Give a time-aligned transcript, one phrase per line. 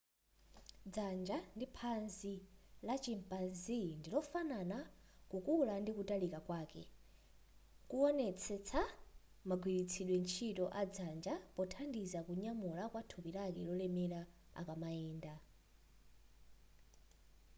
[0.93, 2.35] dzanja ndi phazi
[2.87, 4.77] la chimpanzee ndilofanana
[5.31, 6.81] kukula ndi kutalika kwake
[7.89, 8.81] kuwonetsa
[9.49, 14.21] magwiritsidwe ntchito a dzanja pothandiza kunyamula kwa thupi lake lolemera
[14.59, 15.33] akamayenda